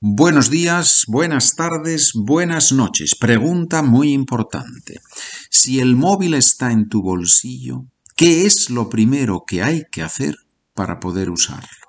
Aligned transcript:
Buenos 0.00 0.50
días, 0.50 1.04
buenas 1.08 1.54
tardes, 1.54 2.12
buenas 2.14 2.72
noches. 2.72 3.14
Pregunta 3.14 3.82
muy 3.82 4.12
importante. 4.12 5.00
Si 5.50 5.80
el 5.80 5.96
móvil 5.96 6.34
está 6.34 6.72
en 6.72 6.88
tu 6.88 7.02
bolsillo, 7.02 7.86
¿qué 8.16 8.46
es 8.46 8.70
lo 8.70 8.88
primero 8.88 9.44
que 9.46 9.62
hay 9.62 9.84
que 9.90 10.02
hacer 10.02 10.36
para 10.74 11.00
poder 11.00 11.30
usarlo? 11.30 11.86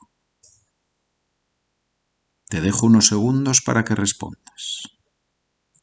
Te 2.48 2.62
dejo 2.62 2.86
unos 2.86 3.08
segundos 3.08 3.62
para 3.62 3.84
que 3.84 3.96
respondas. 3.96 4.84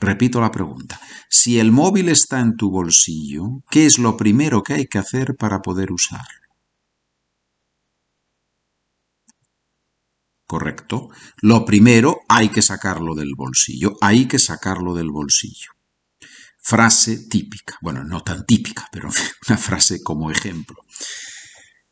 Repito 0.00 0.40
la 0.40 0.50
pregunta. 0.50 1.00
Si 1.28 1.58
el 1.58 1.72
móvil 1.72 2.08
está 2.08 2.40
en 2.40 2.56
tu 2.56 2.70
bolsillo, 2.70 3.62
¿qué 3.70 3.86
es 3.86 3.98
lo 3.98 4.16
primero 4.16 4.62
que 4.62 4.74
hay 4.74 4.86
que 4.86 4.98
hacer 4.98 5.36
para 5.36 5.60
poder 5.60 5.92
usarlo? 5.92 6.43
Correcto. 10.46 11.08
Lo 11.40 11.64
primero, 11.64 12.20
hay 12.28 12.50
que 12.50 12.62
sacarlo 12.62 13.14
del 13.14 13.34
bolsillo. 13.36 13.96
Hay 14.00 14.26
que 14.26 14.38
sacarlo 14.38 14.94
del 14.94 15.10
bolsillo. 15.10 15.72
Frase 16.58 17.28
típica. 17.28 17.76
Bueno, 17.80 18.04
no 18.04 18.22
tan 18.22 18.44
típica, 18.46 18.88
pero 18.92 19.08
una 19.48 19.58
frase 19.58 20.02
como 20.02 20.30
ejemplo. 20.30 20.76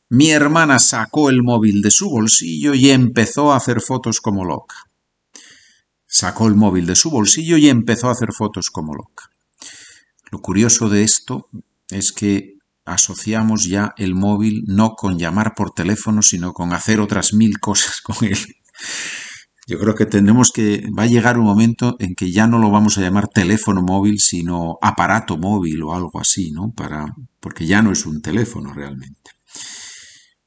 Mi 0.09 0.31
hermana 0.31 0.79
sacó 0.79 1.31
el 1.31 1.43
móvil 1.43 1.81
de 1.81 1.91
su 1.91 2.11
bolsillo 2.11 2.75
y 2.75 2.91
empezó 2.91 3.53
a 3.53 3.57
hacer 3.57 3.81
fotos 3.81 4.21
como 4.21 4.45
loca. 4.45 4.77
Sacó 6.07 6.47
el 6.47 6.55
móvil 6.55 6.85
de 6.85 6.97
su 6.97 7.11
bolsillo 7.11 7.57
y 7.57 7.71
empezó 7.71 8.09
a 8.09 8.13
hacer 8.13 8.33
fotos 8.35 8.71
como 8.71 8.95
loca. 8.95 9.31
Lo 10.31 10.41
curioso 10.41 10.91
de 10.91 11.03
esto 11.03 11.49
es 11.89 12.13
que 12.13 12.59
asociamos 12.85 13.65
ya 13.65 13.95
el 13.97 14.15
móvil 14.15 14.65
no 14.67 14.95
con 14.95 15.19
llamar 15.19 15.55
por 15.55 15.71
teléfono, 15.71 16.23
sino 16.23 16.53
con 16.53 16.73
hacer 16.73 17.01
otras 17.01 17.33
mil 17.33 17.59
cosas 17.61 18.01
con 18.01 18.17
él. 18.27 18.39
Yo 19.69 19.79
creo 19.79 19.95
que 19.95 20.07
tenemos 20.07 20.51
que, 20.51 20.83
va 20.99 21.05
a 21.05 21.07
llegar 21.07 21.39
un 21.39 21.45
momento 21.45 21.95
en 22.01 22.15
que 22.15 22.33
ya 22.33 22.49
no 22.49 22.59
lo 22.59 22.71
vamos 22.71 22.99
a 22.99 23.01
llamar 23.01 23.29
teléfono 23.29 23.81
móvil, 23.81 24.19
sino 24.19 24.77
aparato 24.83 25.39
móvil 25.39 25.83
o 25.83 25.95
algo 25.95 26.21
así, 26.21 26.51
¿no? 26.51 26.73
Para, 26.73 27.15
porque 27.39 27.67
ya 27.67 27.81
no 27.81 27.93
es 27.93 28.05
un 28.05 28.21
teléfono 28.21 28.73
realmente. 28.73 29.31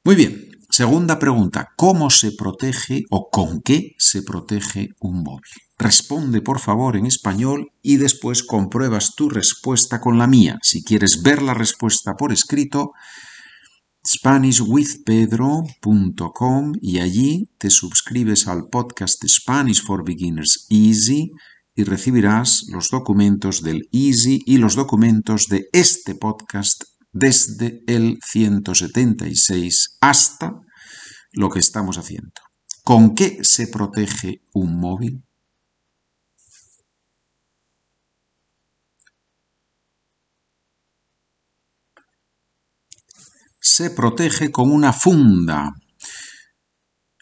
Muy 0.04 0.16
bien, 0.16 0.50
segunda 0.70 1.18
pregunta, 1.18 1.72
¿cómo 1.76 2.10
se 2.10 2.32
protege 2.32 3.04
o 3.10 3.30
con 3.30 3.62
qué 3.62 3.94
se 3.98 4.22
protege 4.22 4.90
un 5.00 5.22
móvil? 5.22 5.65
Responde 5.78 6.40
por 6.40 6.58
favor 6.58 6.96
en 6.96 7.04
español 7.04 7.70
y 7.82 7.98
después 7.98 8.42
compruebas 8.42 9.14
tu 9.14 9.28
respuesta 9.28 10.00
con 10.00 10.16
la 10.18 10.26
mía. 10.26 10.58
Si 10.62 10.82
quieres 10.82 11.22
ver 11.22 11.42
la 11.42 11.52
respuesta 11.52 12.14
por 12.14 12.32
escrito, 12.32 12.92
SpanishWithPedro.com 14.06 16.72
y 16.80 17.00
allí 17.00 17.50
te 17.58 17.68
suscribes 17.70 18.48
al 18.48 18.68
podcast 18.68 19.22
Spanish 19.26 19.84
for 19.84 20.02
Beginners 20.04 20.66
Easy 20.70 21.32
y 21.74 21.84
recibirás 21.84 22.64
los 22.68 22.88
documentos 22.88 23.62
del 23.62 23.86
Easy 23.92 24.42
y 24.46 24.56
los 24.56 24.76
documentos 24.76 25.48
de 25.48 25.68
este 25.72 26.14
podcast 26.14 26.84
desde 27.12 27.82
el 27.86 28.18
176 28.24 29.98
hasta 30.00 30.54
lo 31.32 31.50
que 31.50 31.58
estamos 31.58 31.98
haciendo. 31.98 32.32
¿Con 32.82 33.14
qué 33.14 33.40
se 33.42 33.66
protege 33.66 34.40
un 34.54 34.78
móvil? 34.78 35.26
Se 43.76 43.90
protege 43.90 44.50
con 44.50 44.72
una 44.72 44.90
funda. 44.90 45.74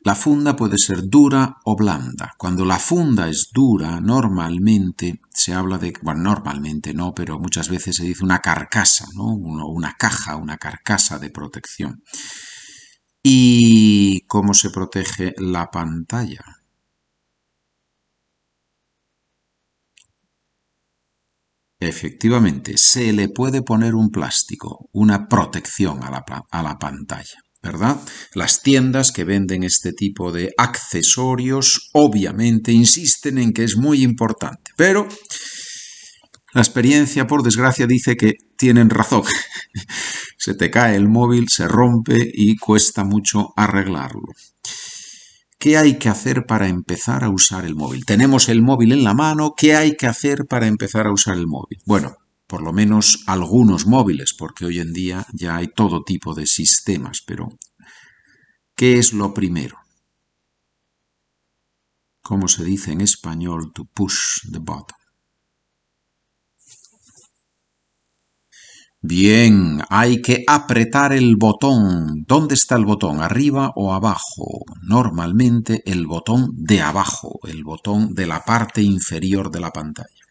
La 0.04 0.14
funda 0.14 0.54
puede 0.54 0.78
ser 0.78 1.08
dura 1.08 1.56
o 1.64 1.74
blanda. 1.74 2.32
Cuando 2.38 2.64
la 2.64 2.78
funda 2.78 3.28
es 3.28 3.48
dura, 3.52 4.00
normalmente 4.00 5.20
se 5.32 5.52
habla 5.52 5.78
de, 5.78 5.92
bueno, 6.02 6.22
normalmente 6.22 6.94
no, 6.94 7.12
pero 7.12 7.40
muchas 7.40 7.68
veces 7.68 7.96
se 7.96 8.04
dice 8.04 8.22
una 8.22 8.38
carcasa, 8.38 9.08
¿no? 9.16 9.34
Una 9.34 9.96
caja, 9.98 10.36
una 10.36 10.56
carcasa 10.56 11.18
de 11.18 11.30
protección. 11.30 12.04
¿Y 13.20 14.20
cómo 14.28 14.54
se 14.54 14.70
protege 14.70 15.34
la 15.38 15.72
pantalla? 15.72 16.44
Efectivamente, 21.86 22.78
se 22.78 23.12
le 23.12 23.28
puede 23.28 23.60
poner 23.62 23.94
un 23.94 24.10
plástico, 24.10 24.88
una 24.92 25.28
protección 25.28 26.02
a 26.02 26.10
la, 26.10 26.78
pantalla, 26.78 27.42
¿verdad? 27.62 28.00
Las 28.32 28.62
tiendas 28.62 29.12
que 29.12 29.24
venden 29.24 29.64
este 29.64 29.92
tipo 29.92 30.32
de 30.32 30.54
accesorios 30.56 31.90
obviamente 31.92 32.72
insisten 32.72 33.36
en 33.36 33.52
que 33.52 33.64
es 33.64 33.76
muy 33.76 34.02
importante, 34.02 34.70
pero 34.76 35.06
la 36.54 36.62
experiencia, 36.62 37.26
por 37.26 37.42
desgracia, 37.42 37.86
dice 37.86 38.16
que 38.16 38.32
tienen 38.56 38.88
razón. 38.88 39.24
se 40.38 40.54
te 40.54 40.70
cae 40.70 40.96
el 40.96 41.08
móvil, 41.08 41.48
se 41.50 41.68
rompe 41.68 42.30
y 42.32 42.56
cuesta 42.56 43.04
mucho 43.04 43.52
arreglarlo. 43.56 44.32
¿Qué 45.64 45.78
hay 45.78 45.98
que 45.98 46.10
hacer 46.10 46.44
para 46.44 46.68
empezar 46.68 47.24
a 47.24 47.30
usar 47.30 47.64
el 47.64 47.74
móvil? 47.74 48.04
Tenemos 48.04 48.50
el 48.50 48.60
móvil 48.60 48.92
en 48.92 49.02
la 49.02 49.14
mano, 49.14 49.54
¿qué 49.56 49.74
hay 49.74 49.96
que 49.96 50.06
hacer 50.06 50.44
para 50.46 50.66
empezar 50.66 51.06
a 51.06 51.10
usar 51.10 51.38
el 51.38 51.46
móvil? 51.46 51.78
Bueno, 51.86 52.18
por 52.46 52.60
lo 52.60 52.74
menos 52.74 53.24
algunos 53.26 53.86
móviles, 53.86 54.34
porque 54.34 54.66
hoy 54.66 54.80
en 54.80 54.92
día 54.92 55.26
ya 55.32 55.56
hay 55.56 55.68
todo 55.68 56.04
tipo 56.04 56.34
de 56.34 56.44
sistemas, 56.46 57.22
pero 57.26 57.48
¿qué 58.76 58.98
es 58.98 59.14
lo 59.14 59.32
primero? 59.32 59.78
¿Cómo 62.20 62.46
se 62.46 62.62
dice 62.62 62.92
en 62.92 63.00
español 63.00 63.72
to 63.72 63.86
push 63.86 64.42
the 64.52 64.58
button? 64.58 65.03
Bien, 69.06 69.82
hay 69.90 70.22
que 70.22 70.44
apretar 70.46 71.12
el 71.12 71.36
botón. 71.36 72.24
¿Dónde 72.26 72.54
está 72.54 72.76
el 72.76 72.86
botón? 72.86 73.20
¿Arriba 73.20 73.70
o 73.76 73.92
abajo? 73.92 74.64
Normalmente 74.80 75.82
el 75.84 76.06
botón 76.06 76.48
de 76.54 76.80
abajo, 76.80 77.38
el 77.42 77.64
botón 77.64 78.14
de 78.14 78.26
la 78.26 78.46
parte 78.46 78.80
inferior 78.80 79.50
de 79.50 79.60
la 79.60 79.70
pantalla. 79.72 80.24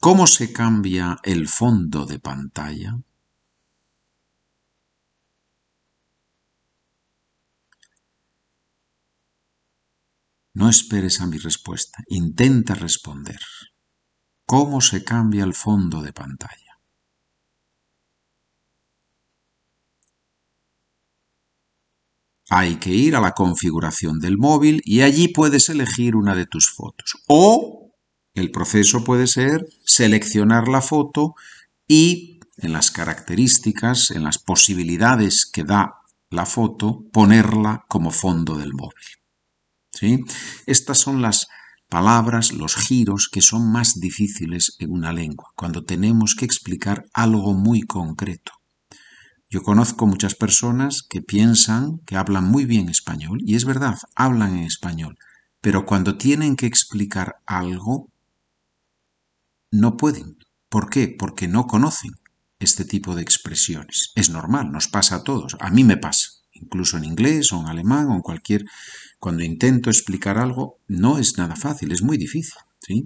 ¿Cómo 0.00 0.26
se 0.26 0.54
cambia 0.54 1.18
el 1.22 1.48
fondo 1.48 2.06
de 2.06 2.18
pantalla? 2.18 2.98
No 10.54 10.70
esperes 10.70 11.20
a 11.20 11.26
mi 11.26 11.36
respuesta, 11.36 12.02
intenta 12.08 12.74
responder. 12.74 13.40
¿Cómo 14.46 14.80
se 14.80 15.04
cambia 15.04 15.44
el 15.44 15.52
fondo 15.52 16.00
de 16.00 16.14
pantalla? 16.14 16.69
Hay 22.50 22.76
que 22.76 22.90
ir 22.90 23.14
a 23.14 23.20
la 23.20 23.32
configuración 23.32 24.18
del 24.18 24.36
móvil 24.36 24.82
y 24.84 25.02
allí 25.02 25.28
puedes 25.28 25.68
elegir 25.68 26.16
una 26.16 26.34
de 26.34 26.46
tus 26.46 26.68
fotos. 26.68 27.16
O 27.28 27.92
el 28.34 28.50
proceso 28.50 29.04
puede 29.04 29.28
ser 29.28 29.66
seleccionar 29.84 30.66
la 30.66 30.82
foto 30.82 31.34
y 31.86 32.40
en 32.58 32.72
las 32.72 32.90
características, 32.90 34.10
en 34.10 34.24
las 34.24 34.38
posibilidades 34.38 35.46
que 35.46 35.64
da 35.64 36.00
la 36.28 36.44
foto, 36.44 37.04
ponerla 37.12 37.84
como 37.88 38.10
fondo 38.10 38.56
del 38.56 38.72
móvil. 38.72 39.06
¿Sí? 39.92 40.24
Estas 40.66 40.98
son 40.98 41.22
las 41.22 41.48
palabras, 41.88 42.52
los 42.52 42.76
giros 42.76 43.28
que 43.28 43.42
son 43.42 43.70
más 43.70 44.00
difíciles 44.00 44.76
en 44.78 44.92
una 44.92 45.12
lengua, 45.12 45.52
cuando 45.56 45.84
tenemos 45.84 46.34
que 46.34 46.44
explicar 46.44 47.06
algo 47.12 47.52
muy 47.52 47.82
concreto. 47.82 48.59
Yo 49.52 49.62
conozco 49.64 50.06
muchas 50.06 50.36
personas 50.36 51.02
que 51.02 51.22
piensan 51.22 51.98
que 52.06 52.16
hablan 52.16 52.44
muy 52.44 52.66
bien 52.66 52.88
español, 52.88 53.40
y 53.44 53.56
es 53.56 53.64
verdad, 53.64 53.98
hablan 54.14 54.56
en 54.56 54.62
español, 54.62 55.18
pero 55.60 55.86
cuando 55.86 56.16
tienen 56.16 56.54
que 56.54 56.66
explicar 56.66 57.38
algo, 57.46 58.12
no 59.72 59.96
pueden. 59.96 60.38
¿Por 60.68 60.88
qué? 60.88 61.08
Porque 61.08 61.48
no 61.48 61.66
conocen 61.66 62.12
este 62.60 62.84
tipo 62.84 63.16
de 63.16 63.22
expresiones. 63.22 64.12
Es 64.14 64.30
normal, 64.30 64.70
nos 64.70 64.86
pasa 64.86 65.16
a 65.16 65.24
todos. 65.24 65.56
A 65.58 65.70
mí 65.70 65.82
me 65.82 65.96
pasa, 65.96 66.28
incluso 66.52 66.96
en 66.96 67.04
inglés 67.04 67.52
o 67.52 67.60
en 67.60 67.66
alemán 67.66 68.06
o 68.06 68.14
en 68.14 68.22
cualquier... 68.22 68.64
Cuando 69.18 69.42
intento 69.42 69.90
explicar 69.90 70.38
algo, 70.38 70.78
no 70.86 71.18
es 71.18 71.36
nada 71.38 71.56
fácil, 71.56 71.90
es 71.92 72.02
muy 72.02 72.16
difícil. 72.16 72.54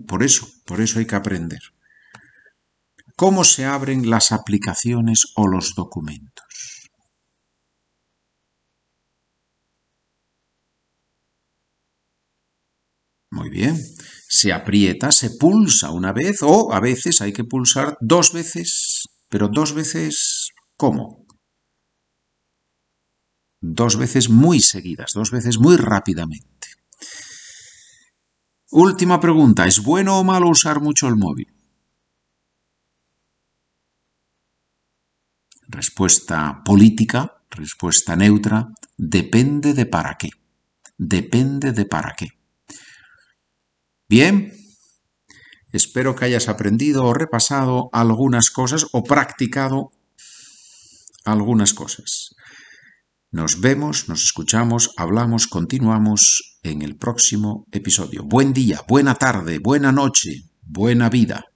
Por 0.07 0.23
eso, 0.23 0.47
por 0.65 0.81
eso 0.81 0.99
hay 0.99 1.07
que 1.07 1.17
aprender 1.17 1.61
cómo 3.17 3.45
se 3.45 3.65
abren 3.65 4.11
las 4.11 4.33
aplicaciones 4.33 5.33
o 5.37 5.47
los 5.47 5.75
documentos. 5.75 6.34
Muy 13.45 13.51
bien. 13.51 13.77
Se 14.27 14.55
aprieta, 14.55 15.13
se 15.13 15.29
pulsa 15.29 15.91
una 15.91 16.15
vez 16.15 16.39
o 16.41 16.73
a 16.73 16.81
veces 16.81 17.21
hay 17.21 17.35
que 17.35 17.45
pulsar 17.45 17.99
dos 18.01 18.33
veces. 18.33 19.03
Pero 19.29 19.49
dos 19.49 19.75
veces, 19.75 20.49
¿cómo? 20.79 21.27
Dos 23.61 23.99
veces 23.99 24.31
muy 24.31 24.61
seguidas, 24.61 25.13
dos 25.13 25.31
veces 25.31 25.59
muy 25.59 25.77
rápidamente. 25.77 26.69
Última 28.71 29.21
pregunta, 29.21 29.67
¿es 29.67 29.83
bueno 29.83 30.19
o 30.19 30.25
malo 30.25 30.49
usar 30.49 30.81
mucho 30.81 31.07
el 31.07 31.17
móvil? 31.17 31.49
Respuesta 35.69 36.63
política, 36.65 37.45
respuesta 37.51 38.17
neutra, 38.17 38.69
depende 38.97 39.75
de 39.75 39.85
para 39.85 40.17
qué. 40.17 40.31
Depende 40.97 41.73
de 41.73 41.85
para 41.85 42.15
qué. 42.17 42.29
Bien, 44.17 44.53
espero 45.73 46.15
que 46.15 46.25
hayas 46.25 46.49
aprendido 46.49 47.03
o 47.05 47.15
repasado 47.15 47.91
algunas 47.93 48.49
cosas 48.51 48.87
o 48.93 49.03
practicado 49.03 49.91
algunas 51.25 51.75
cosas. 51.75 52.37
Nos 53.33 53.61
vemos, 53.61 54.09
nos 54.09 54.23
escuchamos, 54.23 54.93
hablamos, 54.99 55.49
continuamos 55.49 56.61
en 56.63 56.83
el 56.83 56.95
próximo 56.95 57.67
episodio. 57.73 58.23
Buen 58.23 58.53
día, 58.53 58.83
buena 58.87 59.17
tarde, 59.17 59.59
buena 59.59 59.91
noche, 59.91 60.45
buena 60.63 61.11
vida. 61.11 61.47